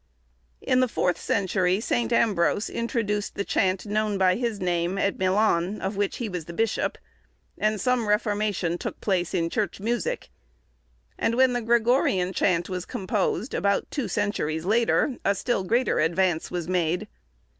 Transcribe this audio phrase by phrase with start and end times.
[0.61, 2.11] In the fourth century, St.
[2.11, 6.53] Ambrose introduced the chant known by his name, at Milan, of which he was the
[6.57, 6.97] bishop,
[7.55, 10.29] and some reformation took place in church music;
[11.19, 16.49] and when the Gregorian chant was composed, about two centuries later, a still greater advance
[16.49, 17.07] was made.